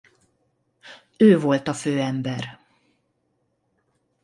[1.17, 2.59] Ő volt a főember.